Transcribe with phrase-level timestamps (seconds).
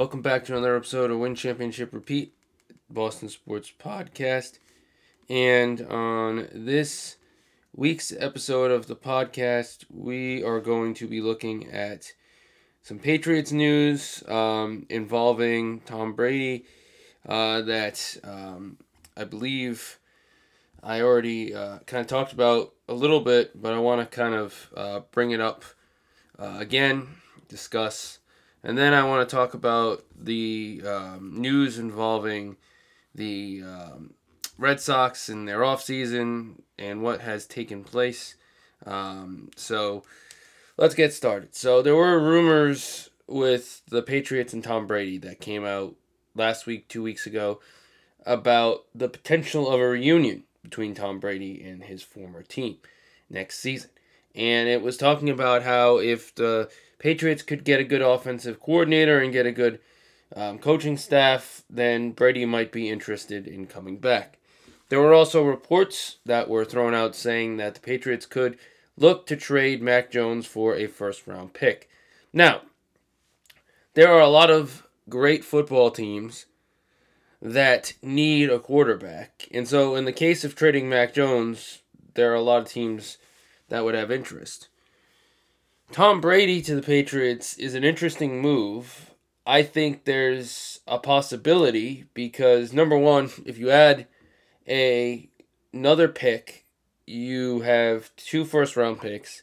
[0.00, 2.32] Welcome back to another episode of Win Championship Repeat,
[2.88, 4.58] Boston Sports Podcast.
[5.28, 7.18] And on this
[7.76, 12.14] week's episode of the podcast, we are going to be looking at
[12.80, 16.64] some Patriots news um, involving Tom Brady
[17.28, 18.78] uh, that um,
[19.18, 19.98] I believe
[20.82, 24.34] I already uh, kind of talked about a little bit, but I want to kind
[24.34, 25.62] of uh, bring it up
[26.38, 27.06] uh, again,
[27.50, 28.19] discuss
[28.62, 32.56] and then I want to talk about the um, news involving
[33.14, 34.14] the um,
[34.58, 38.36] Red Sox and their offseason and what has taken place.
[38.86, 40.02] Um, so
[40.76, 41.54] let's get started.
[41.54, 45.94] So there were rumors with the Patriots and Tom Brady that came out
[46.34, 47.60] last week, two weeks ago,
[48.26, 52.76] about the potential of a reunion between Tom Brady and his former team
[53.30, 53.90] next season.
[54.40, 59.18] And it was talking about how if the Patriots could get a good offensive coordinator
[59.18, 59.80] and get a good
[60.34, 64.38] um, coaching staff, then Brady might be interested in coming back.
[64.88, 68.58] There were also reports that were thrown out saying that the Patriots could
[68.96, 71.90] look to trade Mac Jones for a first round pick.
[72.32, 72.62] Now,
[73.92, 76.46] there are a lot of great football teams
[77.42, 79.48] that need a quarterback.
[79.52, 81.82] And so, in the case of trading Mac Jones,
[82.14, 83.18] there are a lot of teams
[83.70, 84.68] that would have interest.
[85.90, 89.10] Tom Brady to the Patriots is an interesting move.
[89.46, 94.06] I think there's a possibility because number one, if you add
[94.68, 95.28] a
[95.72, 96.66] another pick,
[97.06, 99.42] you have two first round picks.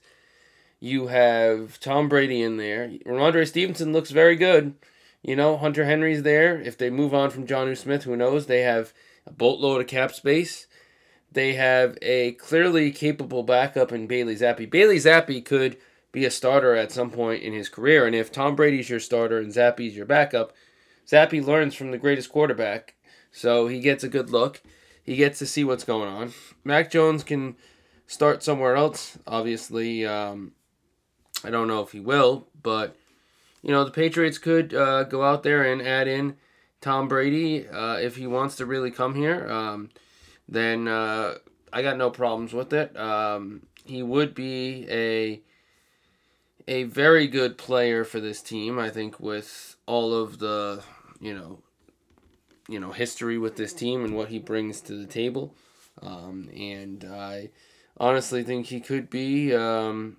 [0.80, 2.90] You have Tom Brady in there.
[3.06, 4.76] Rhamondre Stevenson looks very good.
[5.24, 6.62] You know, Hunter Henry's there.
[6.62, 8.46] If they move on from Jonnu Smith, who knows?
[8.46, 8.94] They have
[9.26, 10.68] a boatload of cap space.
[11.32, 14.70] They have a clearly capable backup in Bailey Zappe.
[14.70, 15.78] Bailey Zappe could
[16.12, 18.06] be a starter at some point in his career.
[18.06, 20.54] And if Tom Brady's your starter and Zappe's your backup,
[21.08, 22.96] Zappe learns from the greatest quarterback,
[23.32, 24.62] so he gets a good look.
[25.04, 26.34] He gets to see what's going on.
[26.66, 27.56] Mac Jones can
[28.08, 29.18] start somewhere else.
[29.26, 30.52] Obviously, um,
[31.44, 32.96] I don't know if he will, but
[33.62, 36.36] you know the Patriots could uh, go out there and add in
[36.82, 39.50] Tom Brady uh, if he wants to really come here.
[39.50, 39.90] Um,
[40.48, 41.36] then uh,
[41.72, 42.96] I got no problems with it.
[42.98, 45.42] Um, he would be a
[46.68, 48.78] a very good player for this team.
[48.78, 50.84] I think with all of the
[51.20, 51.60] you know
[52.68, 55.54] you know history with this team and what he brings to the table,
[56.02, 57.50] um, and I
[57.98, 60.18] honestly think he could be um,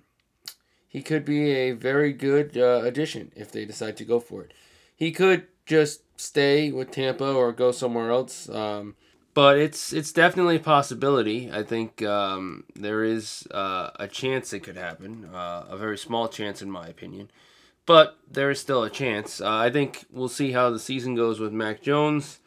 [0.87, 4.53] he could be a very good uh, addition if they decide to go for it.
[4.95, 8.49] He could just stay with Tampa or go somewhere else.
[8.49, 8.95] Um,
[9.33, 11.51] but it's it's definitely a possibility.
[11.51, 16.27] I think um, there is uh, a chance it could happen, uh, a very small
[16.27, 17.29] chance in my opinion,
[17.85, 19.41] but there is still a chance.
[19.41, 22.39] Uh, I think we'll see how the season goes with Mac Jones,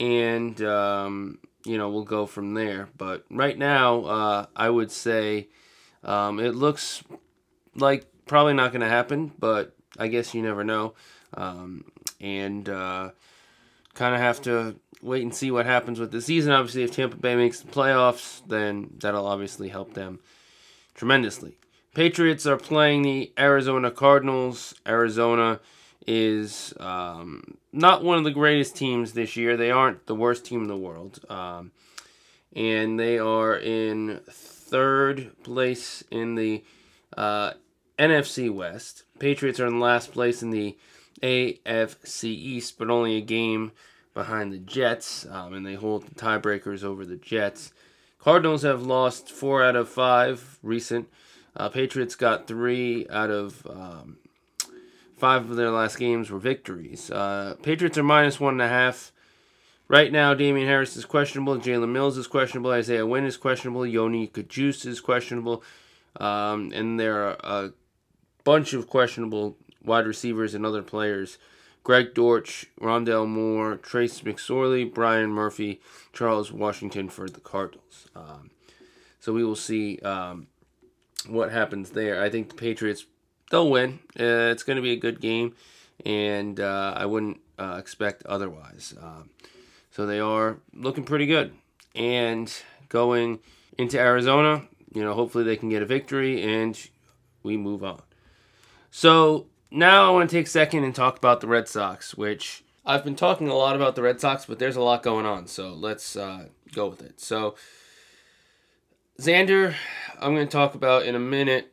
[0.00, 2.88] and um, you know we'll go from there.
[2.96, 5.48] But right now, uh, I would say
[6.02, 7.02] um, it looks
[7.74, 10.94] like probably not going to happen, but I guess you never know,
[11.34, 11.84] um,
[12.20, 13.10] and uh,
[13.94, 16.52] kind of have to wait and see what happens with the season.
[16.52, 20.20] Obviously, if Tampa Bay makes the playoffs, then that'll obviously help them
[20.94, 21.56] tremendously.
[21.94, 24.74] Patriots are playing the Arizona Cardinals.
[24.86, 25.60] Arizona
[26.06, 29.56] is um, not one of the greatest teams this year.
[29.56, 31.20] They aren't the worst team in the world.
[31.28, 31.72] Um,
[32.54, 36.64] and they are in third place in the
[37.16, 37.52] uh,
[37.98, 39.04] NFC West.
[39.18, 40.76] Patriots are in last place in the
[41.22, 43.72] AFC East, but only a game
[44.18, 47.72] behind the Jets, um, and they hold the tiebreakers over the Jets.
[48.18, 51.08] Cardinals have lost four out of five recent.
[51.54, 54.18] Uh, Patriots got three out of um,
[55.16, 57.12] five of their last games were victories.
[57.12, 59.12] Uh, Patriots are minus one and a half.
[59.86, 61.56] Right now, Damien Harris is questionable.
[61.56, 62.72] Jalen Mills is questionable.
[62.72, 63.82] Isaiah Wynn is questionable.
[63.82, 65.62] Yodny Cajuste is questionable.
[66.16, 67.72] Um, and there are a
[68.42, 71.38] bunch of questionable wide receivers and other players
[71.88, 75.80] Greg Dortch, Rondale Moore, Trace McSorley, Byron Murphy,
[76.12, 78.08] Charles Washington for the Cardinals.
[78.14, 78.50] Um,
[79.20, 80.48] so we will see um,
[81.28, 82.22] what happens there.
[82.22, 83.06] I think the Patriots,
[83.50, 84.00] they'll win.
[84.20, 85.54] Uh, it's going to be a good game,
[86.04, 88.92] and uh, I wouldn't uh, expect otherwise.
[89.00, 89.30] Um,
[89.90, 91.54] so they are looking pretty good.
[91.94, 92.54] And
[92.90, 93.38] going
[93.78, 96.78] into Arizona, you know, hopefully they can get a victory and
[97.42, 98.02] we move on.
[98.90, 102.64] So now I want to take a second and talk about the Red Sox, which
[102.84, 105.46] I've been talking a lot about the Red Sox, but there's a lot going on.
[105.46, 107.20] So let's uh, go with it.
[107.20, 107.54] So
[109.20, 109.74] Xander,
[110.20, 111.72] I'm going to talk about in a minute.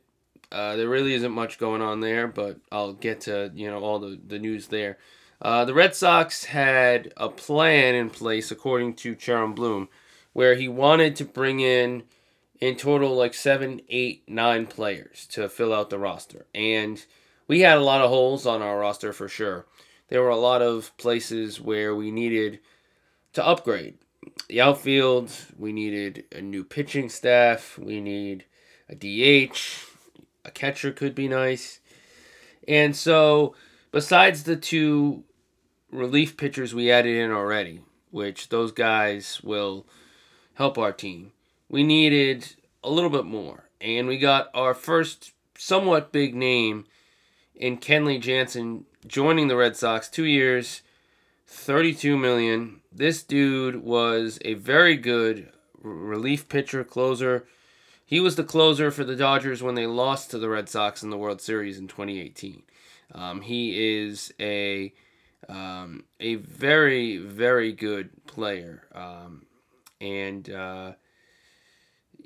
[0.52, 4.00] Uh, there really isn't much going on there, but I'll get to you know all
[4.00, 4.98] the, the news there.
[5.42, 9.90] Uh, the Red Sox had a plan in place, according to Chaim Bloom,
[10.34, 12.04] where he wanted to bring in
[12.60, 16.46] in total like seven, eight, nine players to fill out the roster.
[16.56, 17.06] And
[17.48, 19.66] we had a lot of holes on our roster for sure.
[20.10, 22.60] There were a lot of places where we needed
[23.34, 23.98] to upgrade.
[24.48, 28.46] The outfield, we needed a new pitching staff, we need
[28.90, 29.58] a DH,
[30.44, 31.80] a catcher could be nice.
[32.68, 33.56] And so,
[33.92, 35.24] besides the two
[35.92, 37.82] relief pitchers we added in already,
[38.12, 39.86] which those guys will
[40.56, 41.32] help our team,
[41.70, 43.70] we needed a little bit more.
[43.82, 46.86] And we got our first somewhat big name
[47.56, 50.82] in Kenley Jansen joining the Red Sox, two years,
[51.48, 52.82] 32 million.
[52.92, 57.46] This dude was a very good relief pitcher, closer.
[58.06, 61.10] He was the closer for the Dodgers when they lost to the Red Sox in
[61.10, 62.64] the World Series in 2018.
[63.14, 64.94] Um, he is a
[65.48, 69.46] um, a very very good player, um,
[70.02, 70.94] and uh,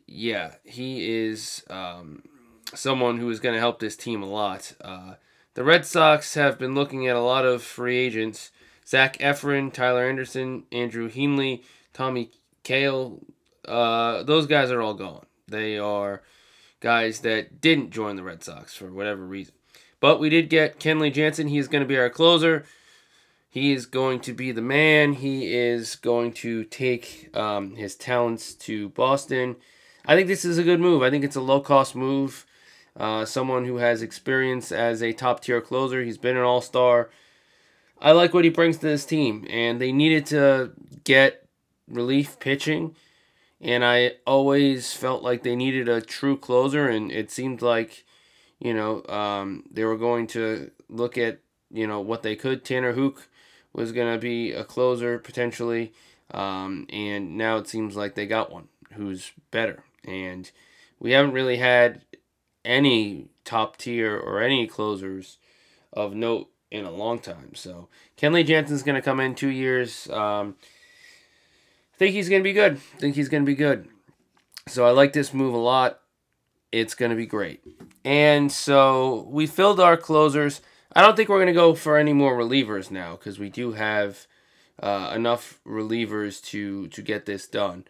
[0.07, 2.23] yeah, he is um,
[2.75, 4.73] someone who is going to help this team a lot.
[4.81, 5.15] Uh,
[5.53, 8.51] the Red Sox have been looking at a lot of free agents.
[8.87, 11.63] Zach Eflin, Tyler Anderson, Andrew Heaney,
[11.93, 12.31] Tommy
[12.63, 13.23] Kahnle.
[13.65, 15.25] Uh, those guys are all gone.
[15.47, 16.23] They are
[16.79, 19.53] guys that didn't join the Red Sox for whatever reason.
[19.99, 21.49] But we did get Kenley Jansen.
[21.49, 22.65] He is going to be our closer.
[23.49, 25.13] He is going to be the man.
[25.13, 29.55] He is going to take um, his talents to Boston.
[30.05, 31.01] I think this is a good move.
[31.01, 32.45] I think it's a low cost move.
[32.99, 36.03] Uh, someone who has experience as a top tier closer.
[36.03, 37.09] He's been an all star.
[38.01, 40.71] I like what he brings to this team, and they needed to
[41.05, 41.47] get
[41.87, 42.95] relief pitching.
[43.61, 48.03] And I always felt like they needed a true closer, and it seemed like,
[48.59, 51.39] you know, um, they were going to look at,
[51.71, 52.63] you know, what they could.
[52.63, 53.27] Tanner Houck
[53.73, 55.93] was going to be a closer potentially,
[56.31, 59.83] um, and now it seems like they got one who's better.
[60.05, 60.49] And
[60.99, 62.01] we haven't really had
[62.69, 65.39] any top tier or any closers
[65.91, 67.55] of note in a long time.
[67.55, 70.07] So Kenley Jansen's going to come in two years.
[70.09, 70.55] Um,
[71.93, 72.75] I think he's going to be good.
[72.95, 73.89] I think he's going to be good.
[74.67, 75.99] So I like this move a lot.
[76.71, 77.63] It's going to be great.
[78.05, 80.61] And so we filled our closers.
[80.93, 83.71] I don't think we're going to go for any more relievers now because we do
[83.71, 84.27] have
[84.81, 87.85] uh, enough relievers to to get this done.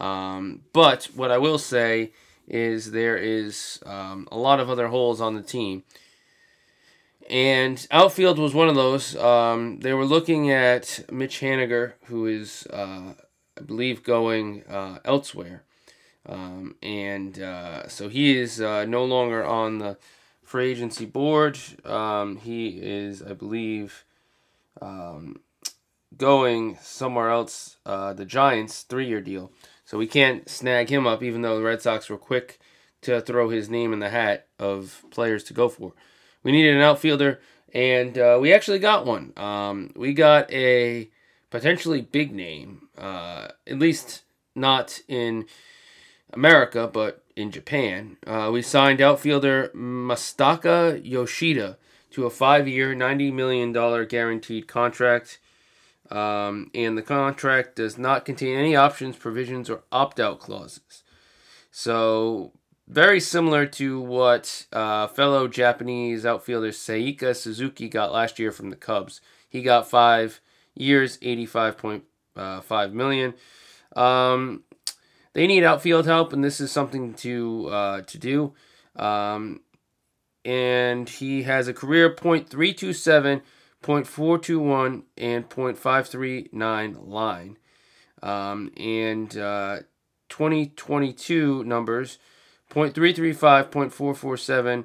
[0.00, 2.10] Um, but what I will say
[2.46, 5.82] is there is um, a lot of other holes on the team.
[7.30, 9.16] And outfield was one of those.
[9.16, 13.14] Um, they were looking at Mitch Haniger, who is, uh,
[13.58, 15.62] I believe, going uh, elsewhere.
[16.26, 19.96] Um, and uh, so he is uh, no longer on the
[20.42, 21.58] free agency board.
[21.84, 24.04] Um, he is, I believe,
[24.80, 25.40] um,
[26.16, 29.50] going somewhere else, uh, the Giants, three year deal.
[29.84, 32.58] So we can't snag him up, even though the Red Sox were quick
[33.02, 35.92] to throw his name in the hat of players to go for.
[36.42, 37.40] We needed an outfielder,
[37.72, 39.32] and uh, we actually got one.
[39.36, 41.10] Um, we got a
[41.50, 44.22] potentially big name, uh, at least
[44.54, 45.46] not in
[46.32, 48.16] America, but in Japan.
[48.26, 51.78] Uh, we signed outfielder Masataka Yoshida
[52.10, 53.72] to a five year, $90 million
[54.06, 55.38] guaranteed contract.
[56.10, 61.02] Um, and the contract does not contain any options, provisions, or opt out clauses.
[61.70, 62.52] So,
[62.86, 68.76] very similar to what uh, fellow Japanese outfielder Seiya Suzuki got last year from the
[68.76, 69.20] Cubs.
[69.48, 70.40] He got five
[70.74, 72.04] years, eighty-five point
[72.36, 73.34] uh, five million.
[73.96, 74.64] Um,
[75.32, 78.54] they need outfield help, and this is something to uh, to do.
[78.96, 79.60] Um,
[80.44, 83.42] and he has a career point three two seven
[83.84, 87.58] 0.421 and 0.539 line.
[88.22, 89.80] Um, and uh,
[90.30, 92.18] 2022 numbers
[92.70, 94.84] 0.335, 0.447,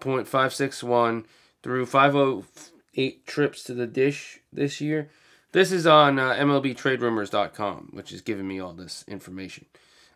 [0.00, 1.24] 0.561
[1.62, 5.10] through 508 trips to the dish this year.
[5.52, 9.66] This is on uh, MLBTradeRumors.com, which is giving me all this information.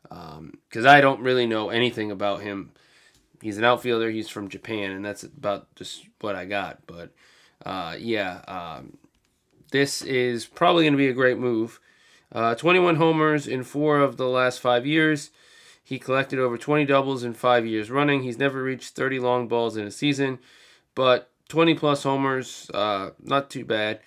[0.03, 2.73] Because um, I don't really know anything about him.
[3.43, 4.11] He's an outfielder.
[4.11, 6.87] He's from Japan, and that's about just what I got.
[6.87, 7.13] But
[7.65, 8.97] uh, yeah, um,
[9.73, 11.81] this is probably going to be a great move.
[12.33, 15.31] Uh, 21 homers in four of the last five years.
[15.83, 18.23] He collected over 20 doubles in five years running.
[18.23, 20.39] He's never reached 30 long balls in a season,
[20.95, 23.99] but 20 plus homers, uh, not too bad.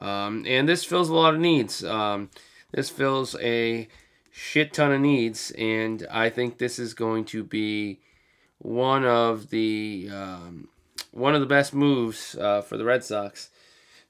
[0.00, 1.82] Um, and this fills a lot of needs.
[1.82, 2.30] Um,
[2.72, 3.88] this fills a
[4.30, 8.00] shit ton of needs, and I think this is going to be
[8.58, 10.68] one of the um,
[11.10, 13.50] one of the best moves uh, for the Red Sox.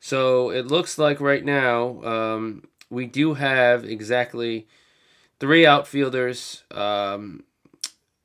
[0.01, 4.67] So it looks like right now um, we do have exactly
[5.39, 6.65] three outfielders.
[6.71, 7.45] Um,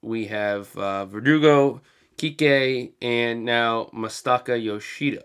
[0.02, 1.82] we have uh, Verdugo,
[2.18, 5.24] Kike, and now Masataka Yoshida.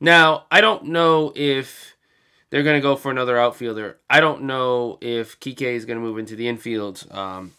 [0.00, 1.96] Now, I don't know if
[2.50, 3.98] they're going to go for another outfielder.
[4.10, 7.06] I don't know if Kike is going to move into the infield.
[7.10, 7.52] Um,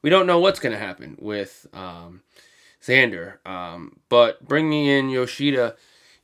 [0.00, 2.22] we don't know what's going to happen with um,
[2.82, 3.44] Xander.
[3.46, 5.76] Um, but bringing in Yoshida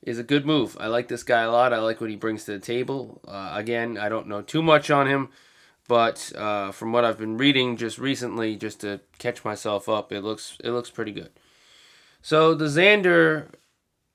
[0.03, 0.77] is a good move.
[0.81, 1.73] I like this guy a lot.
[1.73, 3.21] I like what he brings to the table.
[3.27, 5.29] Uh, again, I don't know too much on him,
[5.87, 10.23] but uh, from what I've been reading just recently, just to catch myself up, it
[10.23, 11.31] looks it looks pretty good.
[12.23, 13.49] So the Xander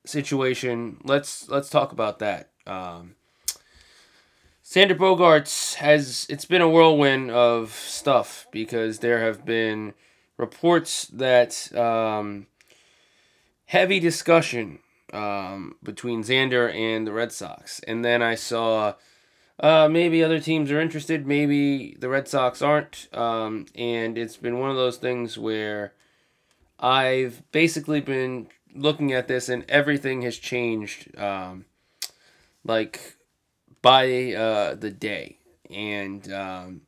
[0.06, 2.52] situation, let's let's talk about that.
[2.66, 3.16] Um,
[4.64, 9.94] Xander Bogaerts has it's been a whirlwind of stuff because there have been
[10.38, 12.48] reports that um,
[13.66, 14.80] heavy discussion
[15.12, 18.94] um, between Xander and the Red Sox, and then I saw
[19.60, 24.60] uh, maybe other teams are interested, maybe the Red Sox aren't, um, and it's been
[24.60, 25.94] one of those things where
[26.80, 31.66] I've basically been looking at this and everything has changed, um,
[32.66, 33.18] like
[33.82, 35.38] by uh, the day,
[35.70, 36.82] and um,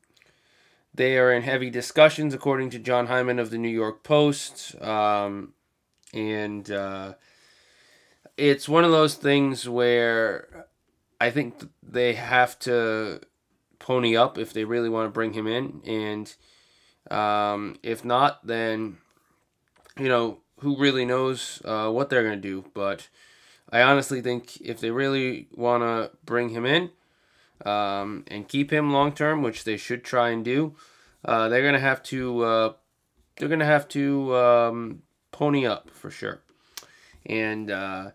[0.96, 4.82] they are in heavy discussions, according to Jon Heyman of the New York Post.
[4.82, 5.54] Um,
[6.14, 7.14] and uh,
[8.38, 10.68] it's one of those things where
[11.20, 13.22] I think they have to
[13.80, 15.82] pony up if they really want to bring him in.
[15.86, 16.36] And
[17.12, 18.98] um, if not, then,
[20.00, 22.66] you know, who really knows uh, what they're going to do.
[22.74, 23.10] But
[23.70, 26.92] I honestly think if they really want to bring him in,
[27.64, 30.76] um, and keep him long term, which they should try and do,
[31.24, 32.74] uh, they're gonna have to uh,
[33.38, 36.42] they're gonna have to um, pony up for sure.
[37.26, 38.12] And uh,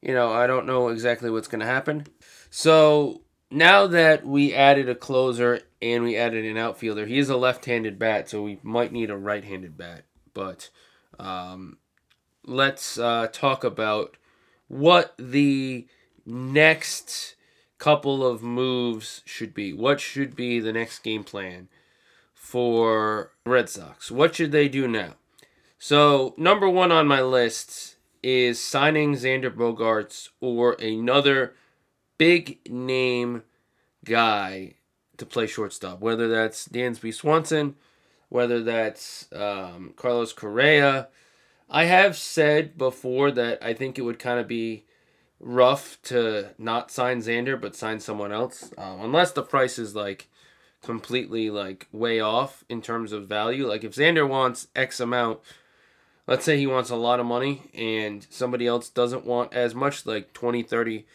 [0.00, 2.06] you know, I don't know exactly what's gonna happen.
[2.50, 7.36] So now that we added a closer and we added an outfielder, he is a
[7.36, 10.04] left-handed bat, so we might need a right-handed bat.
[10.34, 10.70] But
[11.18, 11.78] um,
[12.44, 14.16] let's uh, talk about
[14.68, 15.86] what the
[16.24, 17.36] next
[17.82, 19.72] couple of moves should be.
[19.72, 21.66] What should be the next game plan
[22.32, 24.08] for Red Sox?
[24.08, 25.14] What should they do now?
[25.80, 31.54] So, number one on my list is signing Xander Bogaerts or another
[32.18, 33.42] big name
[34.04, 34.74] guy
[35.16, 37.74] to play shortstop, whether that's Dansby Swanson,
[38.28, 41.08] whether that's um, Carlos Correa.
[41.68, 44.84] I have said before that I think it would kind of be
[45.42, 50.28] rough to not sign Xander but sign someone else, um, unless the price is like
[50.82, 53.66] completely like way off in terms of value.
[53.66, 55.40] Like if Xander wants X amount,
[56.26, 60.06] let's say he wants a lot of money and somebody else doesn't want as much,
[60.06, 61.06] like 20, 30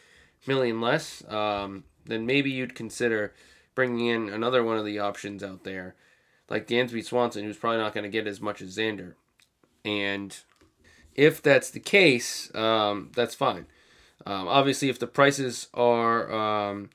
[0.45, 3.33] million less, um, then maybe you'd consider
[3.75, 5.95] bringing in another one of the options out there,
[6.49, 9.13] like Dansby Swanson, who's probably not going to get as much as Xander.
[9.85, 10.35] And
[11.13, 13.67] if that's the case, um, that's fine.
[14.25, 16.89] Um, obviously, if the prices are um,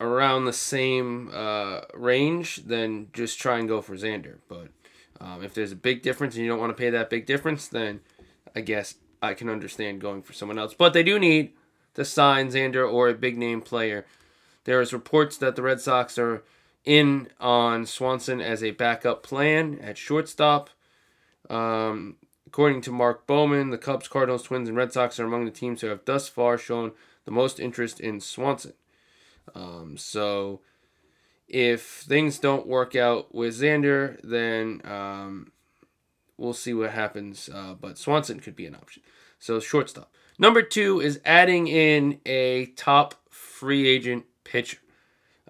[0.00, 4.36] around the same uh, range, then just try and go for Xander.
[4.48, 4.68] But
[5.20, 7.68] um, if there's a big difference and you don't want to pay that big difference,
[7.68, 8.00] then
[8.54, 10.74] I guess I can understand going for someone else.
[10.74, 11.52] But they do need
[11.94, 14.06] to sign Xander or a big name player.
[14.64, 16.42] There is reports that the Red Sox are
[16.84, 20.70] in on Swanson as a backup plan at shortstop.
[21.50, 22.16] Um,
[22.58, 25.80] According to Mark Bowman, the Cubs, Cardinals, Twins, and Red Sox are among the teams
[25.80, 26.90] who have thus far shown
[27.24, 28.72] the most interest in Swanson.
[29.54, 30.58] Um, so
[31.46, 35.52] if things don't work out with Xander, then um,
[36.36, 37.48] we'll see what happens.
[37.48, 39.04] Uh, but Swanson could be an option.
[39.38, 40.10] So shortstop.
[40.36, 44.78] Number two is adding in a top free agent pitcher.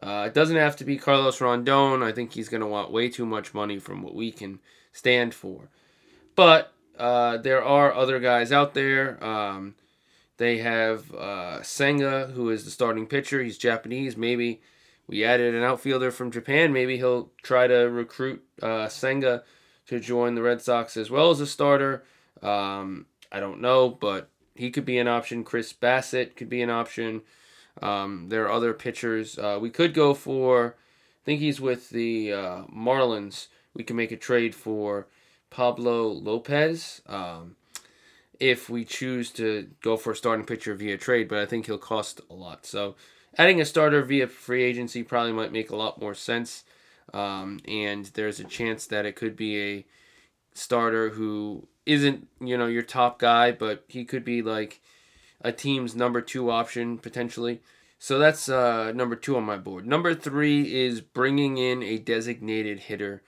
[0.03, 2.03] Uh, it doesn't have to be Carlos Rondon.
[2.03, 4.59] I think he's going to want way too much money from what we can
[4.93, 5.71] stand for.
[6.37, 9.23] But uh, there are other guys out there.
[9.25, 9.75] Um,
[10.37, 13.43] they have uh, Senga, who is the starting pitcher.
[13.43, 14.17] He's Japanese.
[14.17, 14.61] Maybe
[15.07, 16.73] we added an outfielder from Japan.
[16.73, 19.43] Maybe he'll try to recruit uh, Senga
[19.87, 22.05] to join the Red Sox as well as a starter.
[22.43, 25.45] Um, I don't know, but he could be an option.
[25.45, 27.23] Chris Bassitt could be an option.
[27.81, 29.39] Um, there are other pitchers.
[29.39, 33.49] Uh, we could go for, I think he's with the uh, Marlins.
[33.75, 35.07] We can make a trade for
[35.51, 37.03] Pablo Lopez.
[37.07, 37.57] Um,
[38.41, 41.79] if we choose to go for a starting pitcher via trade, but I think he'll
[41.79, 42.67] cost a lot.
[42.67, 42.95] So
[43.37, 46.65] adding a starter via free agency probably might make a lot more sense.
[47.13, 49.87] Um, and there's a chance that it could be a
[50.53, 54.81] starter who isn't, you know, your top guy, but he could be like
[55.41, 57.61] a team's number two option potentially.
[57.99, 59.87] So that's uh, number two on my board.
[59.87, 63.23] Number three is bringing in a designated hitter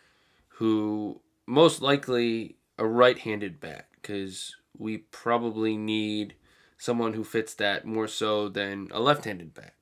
[0.55, 1.21] who
[1.51, 6.35] most likely a right handed bat because we probably need
[6.79, 9.75] someone who fits that more so than a left handed bat.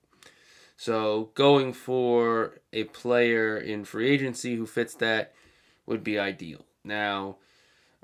[0.78, 5.34] So going for a player in free agency who fits that
[5.84, 6.64] would be ideal.
[6.84, 7.36] Now,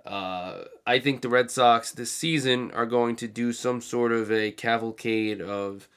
[0.04, 4.30] uh, I think the Red Sox this season are going to do some sort of
[4.30, 5.88] a cavalcade of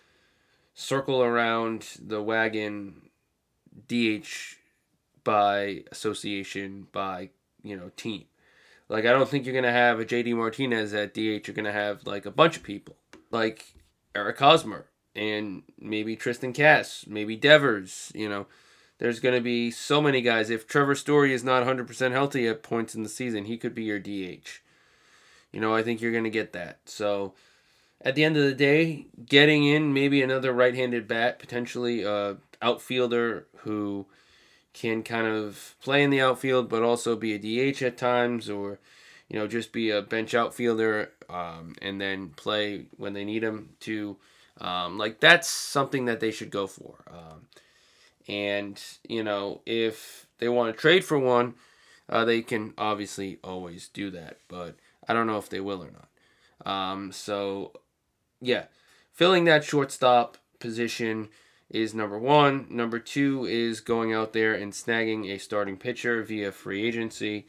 [0.74, 3.10] circle around the wagon
[3.90, 4.56] DH
[5.26, 7.32] by association by
[7.64, 8.26] you know team.
[8.90, 11.48] Like I don't think you're gonna have a JD Martinez at DH.
[11.48, 12.96] You're gonna have like a bunch of people
[13.32, 13.74] like
[14.16, 18.12] Eric Hosmer and maybe Triston Casas, maybe Devers.
[18.16, 18.48] You know,
[19.00, 20.50] there's gonna be so many guys.
[20.50, 23.84] If Trevor Story is not 100% healthy at points in the season, he could be
[23.84, 24.62] your DH.
[25.52, 26.80] You know, I think you're gonna get that.
[26.86, 27.34] So
[28.02, 33.48] at the end of the day, getting in maybe another right-handed bat, potentially a outfielder
[33.58, 34.06] who
[34.74, 38.80] can kind of play in the outfield but also be a DH at times or
[39.28, 43.70] you know just be a bench outfielder um, and then play when they need him
[43.80, 44.18] to
[44.60, 47.48] um, like that's something that they should go for um,
[48.28, 51.54] and you know if they want to trade for one
[52.10, 54.76] uh, they can obviously always do that but
[55.08, 56.72] I don't know if they will or not.
[56.72, 57.74] Um, so
[58.42, 58.66] yeah
[59.14, 61.30] filling that shortstop position
[61.70, 62.68] is number one.
[62.70, 67.48] Number two is going out there and snagging a starting pitcher via free agency.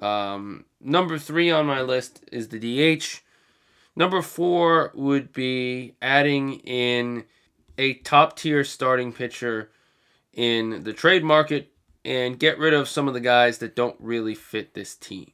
[0.00, 3.22] Um, number three on my list is the DH.
[3.96, 7.24] Number four would be adding in
[7.78, 9.70] a top tier starting pitcher
[10.32, 11.72] in the trade market
[12.04, 15.32] and get rid of some of the guys that don't really fit this team.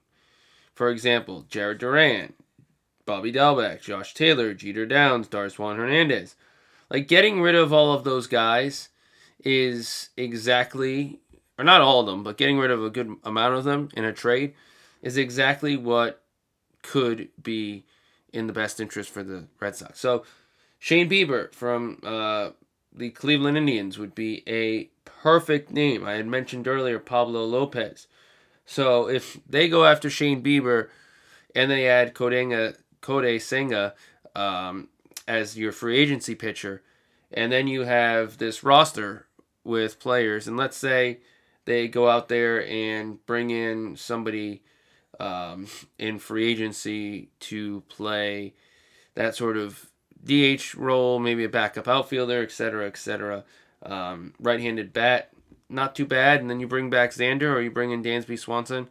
[0.75, 2.33] For example, Jarren Duran,
[3.05, 6.37] Bobby Dalbec, Josh Taylor, Jeter Downs, Darwinzon Hernandez.
[6.92, 8.90] Like getting rid of all of those guys
[9.42, 11.20] is exactly,
[11.57, 14.05] or not all of them, but getting rid of a good amount of them in
[14.05, 14.52] a trade
[15.00, 16.22] is exactly what
[16.83, 17.87] could be
[18.31, 20.00] in the best interest for the Red Sox.
[20.00, 20.24] So
[20.78, 22.50] Shane Bieber from uh,
[22.94, 26.05] the Cleveland Indians would be a perfect name.
[26.05, 28.07] I had mentioned earlier Pablo Lopez.
[28.66, 30.90] So if they go after Shane Bieber
[31.55, 33.94] and they add Kodenga, Kodai Senga
[34.37, 34.88] um,
[35.26, 36.82] as your free agency pitcher,
[37.32, 39.26] and then you have this roster
[39.64, 41.20] with players, and let's say
[41.64, 44.62] they go out there and bring in somebody
[45.20, 45.66] um,
[45.98, 48.54] in free agency to play
[49.14, 49.90] that sort of
[50.24, 53.44] DH role, maybe a backup outfielder, etc., etc.
[53.82, 55.30] Um, right-handed bat,
[55.68, 58.88] not too bad, and then you bring back Xander or you bring in Dansby Swanson.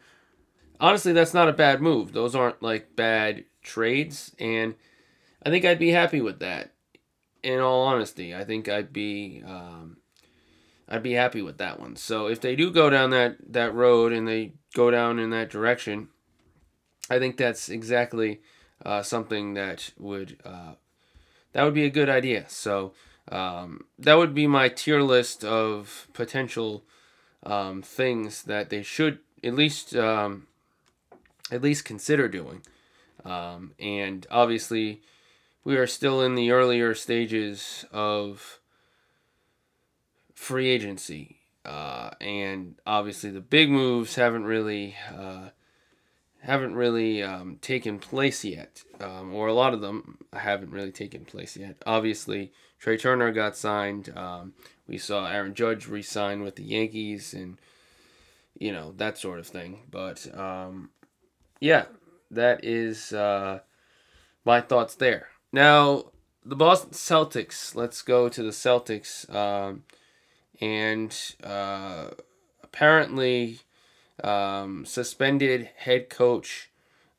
[0.80, 2.12] Honestly, that's not a bad move.
[2.12, 4.76] Those aren't like bad trades, and
[5.44, 6.72] I think I'd be happy with that.
[7.44, 9.98] In all honesty, I think I'd be um,
[10.88, 11.96] I'd be happy with that one.
[11.96, 15.50] So if they do go down that that road and they go down in that
[15.50, 16.10] direction,
[17.10, 18.42] I think that's exactly
[18.86, 20.74] uh, something that would uh,
[21.54, 22.46] that would be a good idea.
[22.48, 22.94] So
[23.32, 26.84] um, that would be my tier list of potential
[27.44, 30.48] um, things that they should at least um,
[31.52, 32.62] at least consider doing.
[33.24, 35.02] Um, and obviously,
[35.64, 38.60] we are still in the earlier stages of
[40.34, 41.38] free agency.
[41.64, 45.50] Uh, and obviously, the big moves haven't really uh,
[46.42, 51.24] haven't really um, taken place yet, um, or a lot of them haven't really taken
[51.24, 51.76] place yet.
[51.86, 54.12] Obviously, Trea Turner got signed.
[54.18, 54.54] Um,
[54.88, 57.60] we saw Aaron Judge re-sign with the Yankees, and
[58.58, 59.82] you know that sort of thing.
[59.92, 60.90] But um,
[61.60, 61.86] yeah,
[62.32, 63.60] that is uh,
[64.44, 65.31] my thoughts there.
[65.52, 66.06] Now,
[66.46, 67.76] the Boston Celtics.
[67.76, 69.34] Let's go to the Celtics.
[69.34, 69.84] Um,
[70.60, 72.12] and uh,
[72.64, 73.60] apparently,
[74.24, 76.70] um, suspended head coach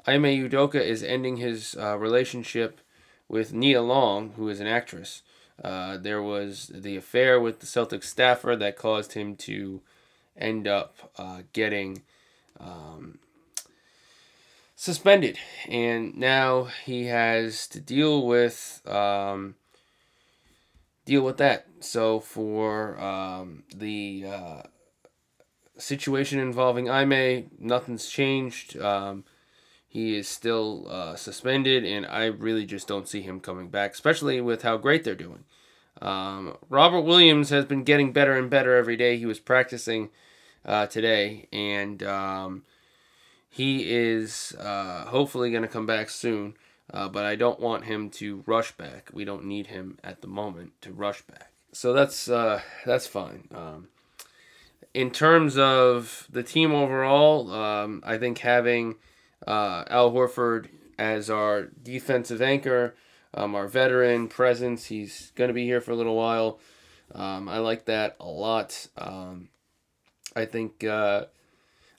[0.07, 2.81] Ime Udoka is ending his uh, relationship
[3.29, 5.23] with Nia Long, who is an actress.
[5.63, 9.81] Uh, there was the affair with the Celtics staffer that caused him to
[10.37, 12.03] end up uh, getting
[12.59, 13.19] um,
[14.83, 19.55] suspended, and now he has to deal with um,
[21.05, 21.69] deal with that.
[21.79, 24.63] So for um, the uh,
[25.79, 28.77] situation involving Ime, nothing's changed.
[28.77, 29.23] Um,
[29.87, 34.41] he is still uh, suspended, and I really just don't see him coming back, especially
[34.41, 35.45] with how great they're doing.
[36.01, 39.17] Um, Robert Williams has been getting better and better every day.
[39.17, 40.11] He was practicing
[40.65, 42.65] uh, today, and um,
[43.53, 46.55] he is uh, hopefully going to come back soon.
[46.91, 49.11] Uh, but I don't want him to rush back.
[49.13, 51.53] We don't need him at the moment to rush back.
[51.73, 53.49] So that's uh, that's fine.
[53.55, 53.89] Um,
[54.95, 58.97] in terms of the team overall, um, I think having
[59.47, 62.95] uh, Al Horford as our defensive anchor,
[63.35, 66.59] um, our veteran presence, he's going to be here for a little while.
[67.15, 68.89] Um, I like that a lot.
[68.97, 69.49] Um,
[70.35, 71.27] I think uh,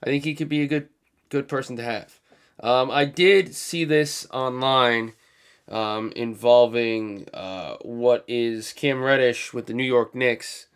[0.04, 0.90] I think he could be a good
[1.34, 2.20] good person to have.
[2.60, 5.14] Um, I did see this online
[5.68, 10.68] um, involving uh, what is Cam Reddish with the New York Knicks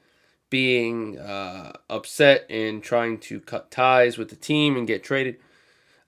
[0.50, 5.38] being uh, upset and trying to cut ties with the team and get traded.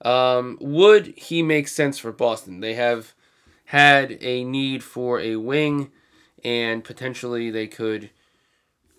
[0.02, 2.58] Um, would he make sense for Boston?
[2.58, 3.14] They have
[3.66, 5.92] had a need for a wing,
[6.42, 8.10] and potentially they could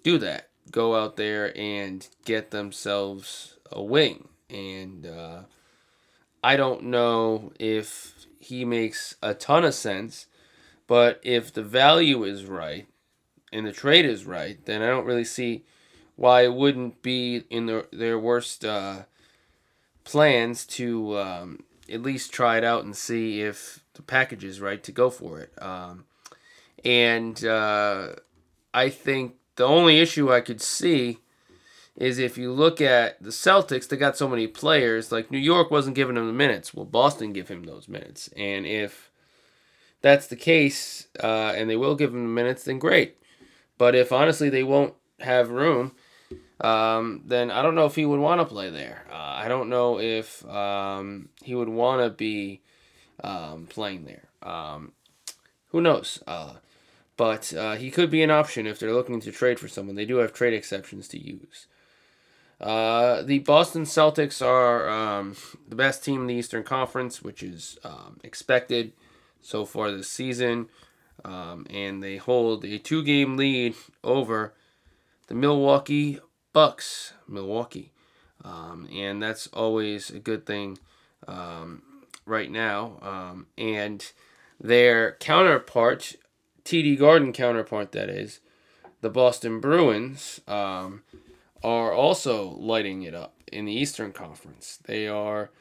[0.01, 0.47] do that.
[0.71, 4.29] Go out there and get themselves a wing.
[4.51, 5.41] And uh,
[6.43, 10.27] I don't know if he makes a ton of sense,
[10.87, 12.87] but if the value is right
[13.53, 15.63] and the trade is right, then I don't really see
[16.15, 19.03] why it wouldn't be in their their worst uh,
[20.03, 24.83] plans to um, at least try it out and see if the package is right
[24.83, 25.51] to go for it.
[25.61, 26.05] Um,
[26.83, 28.15] and uh,
[28.73, 31.19] I think the only issue I could see
[31.97, 35.12] is if you look at the Celtics, they got so many players.
[35.12, 36.73] Like New York wasn't giving him the minutes.
[36.73, 39.12] Will Boston give him those minutes, and if
[40.01, 43.17] that's the case, uh, and they will give him the minutes, then great.
[43.77, 45.93] But if honestly they won't have room,
[46.60, 49.06] um, then I don't know if he would want to play there.
[49.12, 52.62] Uh, I don't know if um, he would want to be
[53.23, 54.30] um, playing there.
[54.43, 54.93] Um,
[55.67, 56.21] who knows?
[56.27, 56.54] Uh,
[57.17, 59.95] but uh, he could be an option if they're looking to trade for someone.
[59.95, 61.67] They do have trade exceptions to use.
[62.62, 65.36] Uh, the Boston Celtics are um,
[65.67, 68.93] the best team in the Eastern Conference, which is um, expected
[69.41, 70.67] so far this season.
[71.26, 74.54] Um, and they hold a two game lead over
[75.28, 76.19] the Milwaukee
[76.54, 77.13] Bucks.
[77.28, 77.91] Milwaukee.
[78.43, 80.78] Um, and that's always a good thing
[81.28, 81.82] um,
[82.26, 82.97] right now.
[83.02, 84.12] Um, and
[84.60, 86.15] their counterpart,
[86.63, 88.39] TD Garden counterpart, that is,
[89.02, 90.41] the Boston Bruins,
[91.63, 94.80] are also lighting it up in the Eastern Conference.
[94.86, 95.52] They are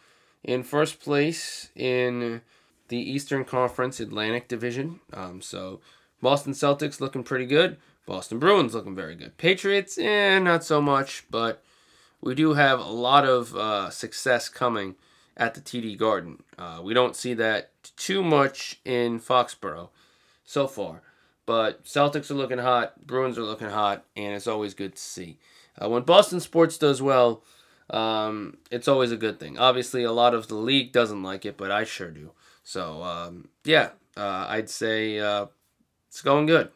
[0.42, 2.40] in first place in
[2.88, 5.00] the Eastern Conference Atlantic Division.
[5.12, 5.80] Um, so
[6.20, 7.76] Boston Celtics looking pretty good.
[8.06, 9.36] Boston Bruins looking very good.
[9.36, 11.62] Patriots, eh, not so much, but
[12.20, 14.96] we do have a lot of uh, success coming
[15.36, 16.42] at the TD Garden.
[16.58, 19.90] Uh, we don't see that too much in Foxborough
[20.44, 21.02] so far,
[21.46, 25.38] but Celtics are looking hot, Bruins are looking hot, and it's always good to see.
[25.82, 27.42] Uh, when Boston sports does well,
[27.90, 29.58] um, it's always a good thing.
[29.58, 32.32] Obviously, a lot of the league doesn't like it, but I sure do.
[32.62, 35.46] So, um, yeah, uh, I'd say uh,
[36.08, 36.70] it's going good.